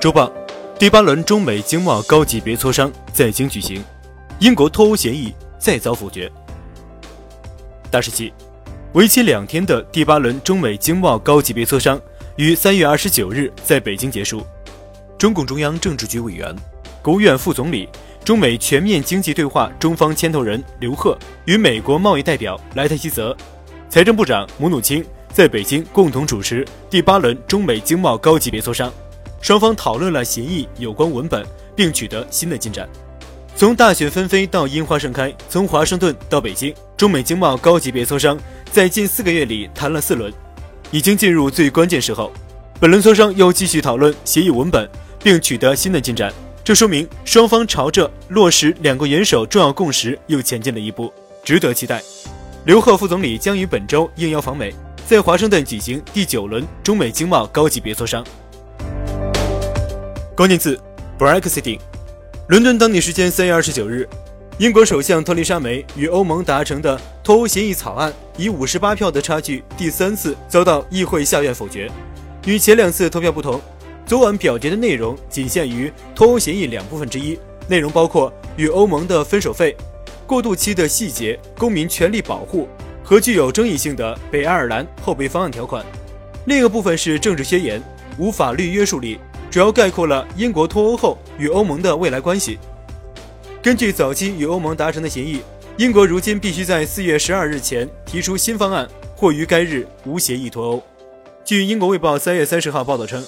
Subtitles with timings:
[0.00, 0.30] 周报，
[0.78, 3.82] 第八轮中美经贸高级别磋商在京举行，
[4.38, 6.30] 英国脱欧协议再遭否决。
[7.90, 8.32] 大时期，
[8.92, 12.00] 为期两天的第八轮中美经贸高级别磋商
[12.36, 14.40] 于三月二十九日在北京结束。
[15.18, 16.54] 中共中央政治局委员、
[17.02, 17.88] 国务院副总理、
[18.24, 23.36] 中美全面经济对话中方牵头人刘鹤与美国贸易代表莱特希泽、
[23.88, 28.92] 财政部长姆努钦在北京共同主持第八轮中美经贸高级别磋商。
[29.40, 32.88] 双方讨论了协议有关文本，并取得新的进展。
[33.56, 38.38] 从大雪纷飞到樱花盛开，从华盛顿到北京，中美经贸高级别磋商
[38.70, 40.32] 在近四个月里谈了四轮，
[40.90, 42.32] 已经进入最关键时候。
[42.80, 44.88] 本轮磋商又继续讨论协议文本，
[45.22, 52.00] 并取得新的进展，这说明双方朝着落实两国元首重要共识又前进了一步，值得期待。
[52.64, 54.72] 刘鹤副总理将于本周应邀访美，
[55.04, 58.24] 在华盛顿举行第九轮中美经贸高级别磋商。
[60.38, 60.78] 关键字
[61.18, 61.80] ：Brexit。
[62.46, 64.08] 伦敦当地时间三月二十九日，
[64.58, 71.90] 英国首相特丽莎梅与欧盟达成的脱欧协议草案以五十八票的差距第三次遭到议会下院否决。
[72.46, 73.60] 与前两次投票不同，
[74.06, 79.76] 昨晚表决的内容仅限于脱欧协议两部分之一，内容包括与欧盟的分手费、
[80.24, 82.68] 过渡期的细节、公民权利保护
[83.02, 85.84] 和具有争议性的北爱尔兰后备方案条款。
[86.44, 87.82] 另一个部分是政治宣言，
[88.18, 89.18] 无法律约束力。
[89.58, 92.60] 主要概括了英国脱欧后与欧盟的未来关系。
[93.60, 95.40] 根据早期与欧盟达成的协议，
[95.78, 100.82] 英国如今必须在四月十二日前提出新方案，或于该日无协议脱欧。
[101.44, 103.20] 据英国卫报三月三十号报道称，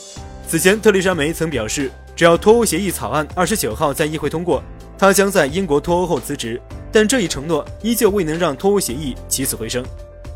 [0.47, 4.62] 此前特蕾莎梅曾表示，只要脱欧协议草案二十九号在议会通过，
[4.97, 6.62] 她将在英国脱欧后辞职。
[6.92, 9.84] 但这一承诺依旧未能让脱欧协议起死回生。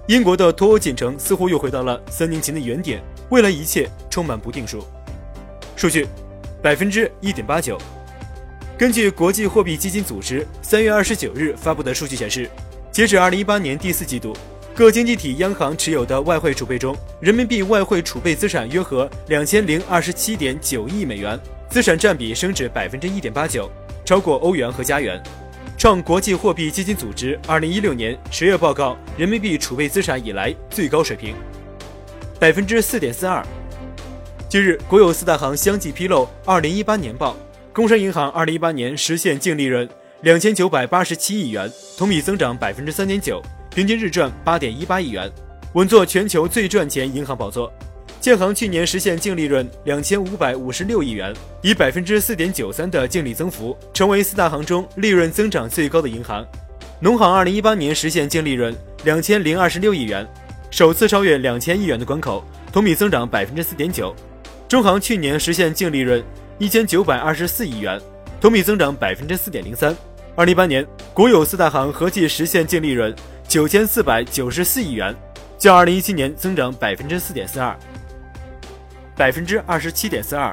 [0.08, 4.84] 英国的脱欧进程似乎又回到了三年前的原点，未来一切充满不定数。
[5.76, 6.06] 数据，
[6.62, 7.76] 百分之一点八九。
[8.78, 12.48] 根据国际货币基金组织三月二十九日发布的数据显示，
[12.90, 14.36] 截止二零一八年第四季度，
[14.74, 23.70] 各经济体央行持有的外汇储备中，人民币外汇储备资产约合两千零二十七点九亿美元，资产占比升至百分之一点八九，
[24.04, 25.22] 超过欧元和加元，
[25.76, 31.34] 创国际货币基金组织二零一六年十月报告人民币储备资产以来最高水平，
[32.38, 33.44] 百分之四点四二。
[34.54, 37.36] 近日，国有四大行相继披露2018年报。
[37.72, 39.88] 工商银行2018年实现净利润
[40.22, 43.42] 2987亿元，同比增长3.9%，
[43.74, 45.28] 平均日赚8.18亿元，
[45.72, 47.68] 稳坐全球最赚钱银行宝座。
[48.20, 56.46] 建行去年实现净利润2556亿元，以4.93%的净利增幅，成为四大行中利润增长最高的银行。
[57.00, 58.72] 农行2018年实现净利润
[59.04, 60.24] 2026亿元，
[60.70, 64.14] 首次超越2000亿元的关口，同比增长4.9%。
[64.74, 66.20] 中行去年实现净利润
[66.58, 67.96] 一千九百二十四亿元，
[68.40, 69.96] 同比增长百分之四点零三。
[70.34, 73.14] 二零一八年，国有四大行合计实现净利润
[73.46, 75.14] 九千四百九十四亿元，
[75.56, 77.78] 较二零一七年增长百分之四点四二，
[79.16, 80.52] 百分之二十七点四二。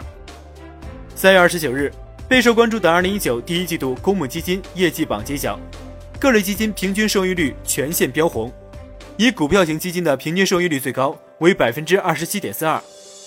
[1.15, 1.91] 三月二十九日，
[2.27, 5.59] 备受关注的二零一九第一季度公募基金业绩榜揭晓，
[6.19, 8.53] 各类基金平均收益率全线飙红，
[9.17, 12.79] 以股票型基金的平均收益率最高，为百分之二十七点四二。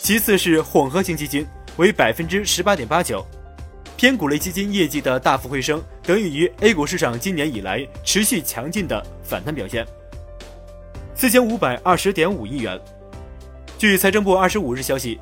[0.04, 1.46] 其次是混合型基金，
[1.78, 3.24] 为百分之十八点八九，
[3.96, 9.82] 偏股类基金业绩的大幅回升，得益于 A 股市场今年以来持续强劲的反弹表现。
[11.14, 12.78] 四千五百二十点五亿元。
[13.78, 15.18] 据财政部二十五日消息，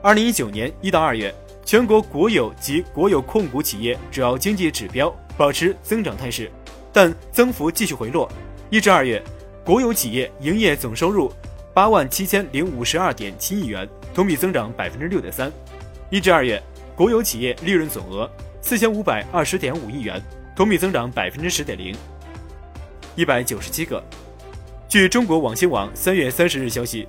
[0.00, 6.48] 二零一九年一到二月，全国国有及国有控股企业主要经济指标保持增长态势，
[6.92, 8.30] 但增幅继续回落。
[8.70, 9.20] 一至二月，
[9.64, 11.32] 国有企业营业总收入
[11.72, 13.88] 八万七千零五十二点七亿元。
[14.12, 15.50] 同比增长百分之六点三，
[16.10, 16.60] 一至二月，
[16.96, 18.28] 国有企业利润总额
[18.60, 20.20] 四千五百二十点五亿元，
[20.56, 21.94] 同比增长百分之十点零，
[23.14, 24.02] 一百九十七个。
[24.88, 27.06] 据中国网信网三月三十日消息，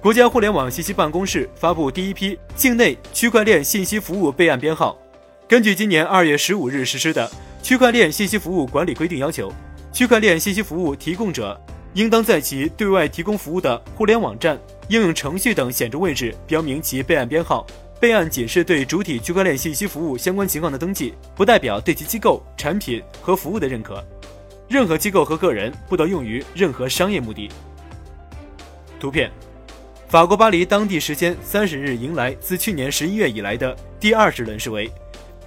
[0.00, 4.98] 国家互联网信息办公室发布第一批境内区块链信息服务备案编号。
[5.46, 7.28] 根据今年二月十五日实施的
[7.62, 9.52] 《区块链信息服务管理规定》要求，
[9.92, 11.60] 区块链信息服务提供者
[11.94, 14.58] 应当在其对外提供服务的互联网站。
[14.88, 17.66] 应用程序等显著位置标明其备案编号。
[18.00, 24.02] 备案仅是对主体区块链信息服务相关情况的登记，不代表对其机构、产品和服务的认可。
[24.66, 27.50] 任何机构和个人不得用于任何商业目的。
[28.98, 29.30] 图片：
[30.08, 34.90] 法国巴黎当地时间三十日迎来自去年十一月以来的第二十轮示威。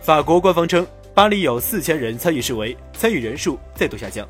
[0.01, 0.85] 法国官方称，
[1.15, 4.27] 巴黎有四千人参与示威，参与人数再度下降。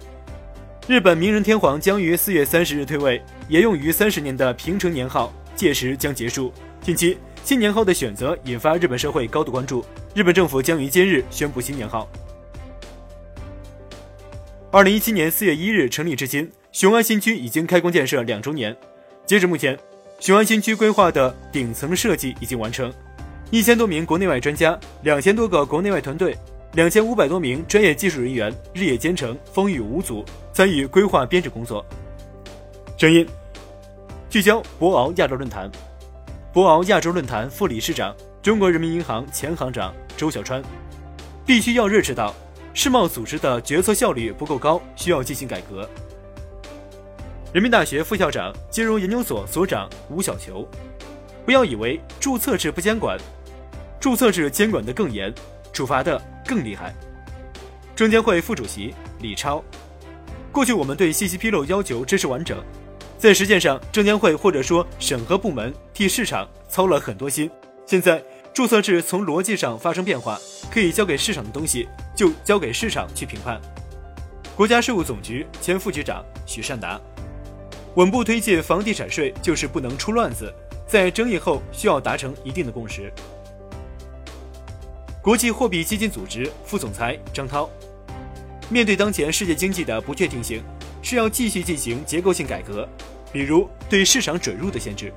[0.88, 6.52] 日本明仁天皇将于四月三十日退位，沿用于三十年的平成年号届时将结束。
[6.82, 9.86] 近期，新年号的选择引发日本社会高度关注，
[10.16, 12.10] 日本政府将于今日宣布新年号。
[14.72, 18.76] 二零一七年四月一日成立至今，雄安新区已经开工建设两周年。
[19.28, 19.78] 截至目前，
[20.20, 22.92] 雄安新区规划的顶层设计已经完成，
[23.52, 26.36] 一千多名国内外专家，两千多个国内外团队，
[26.74, 31.86] 两千五百多名专业技术人员日夜兼程，风雨无阻参与规划编制工作。
[32.98, 33.28] 声音
[34.30, 35.70] 聚焦博鳌亚洲论坛，
[36.54, 40.62] 博鳌亚洲论坛副理事长、中国人民银行前行长周小川，
[41.46, 42.34] 必须要认识到。
[42.74, 45.90] 世贸组织的决策效率不够高，需要进行改革。
[47.52, 50.66] 人民大学副校长、金融研究所所长吴小球，
[51.46, 53.18] 不要以为注册制不监管，
[54.00, 55.34] 注册制监管的更严，
[55.74, 56.96] 处罚的更厉害。
[57.94, 59.62] 证监会副主席李超，
[60.52, 62.62] 过去我们对信息披露要求支持完整，
[63.18, 67.50] 在实践上，证监会或者说审核部门替市场操了很多心。
[67.86, 70.40] 现在注册制从逻辑上发生变化，
[70.72, 71.88] 可以交给市场的东西。
[72.14, 73.60] 就交给市场去评判。
[74.56, 77.02] 国家税务总局前副局长许善达，
[77.96, 80.54] 稳步推进房地产税就是不能出乱子，
[80.86, 83.12] 在争议后需要达成一定的共识。
[85.20, 87.68] 国际货币基金组织副总裁张涛，
[88.72, 90.64] 面对当前世界经济的不确定性，
[91.02, 92.88] 是要继续进行结构性改革，
[93.30, 95.12] 比如对市场准入的限制。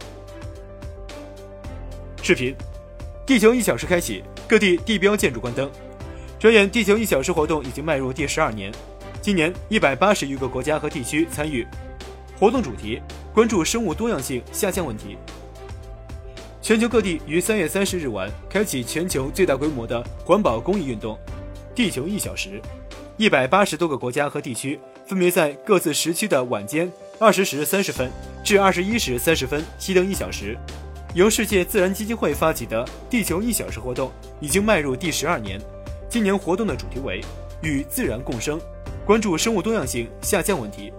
[2.20, 2.52] 视频，
[3.24, 5.70] 地球一小时开启，各地地标建筑关灯。
[6.36, 8.72] 转眼，地球一小时活动已经迈入第十二年。
[9.22, 11.64] 今年，一百八十余个国家和地区参与
[12.40, 13.00] 活动，主题
[13.32, 15.16] 关注生物多样性下降问题。
[16.60, 21.16] 全球各地于三月三十日晚开启全球最大规模的环保公益运动
[21.72, 22.60] “地球一小时”。
[23.16, 26.90] 一百八十多个国家和地区分别在各自时区的晚间
[27.20, 28.10] 二十时三十分
[28.42, 30.58] 至二十一时三十分熄灯一小时。
[31.14, 35.60] 由世界自然基金会发起的“地球一小时”活动已经迈入第十二年。
[36.08, 37.20] 今年活动的主题为
[37.62, 38.60] “与自然共生”，
[39.06, 40.92] 关注生物多样性下降问题。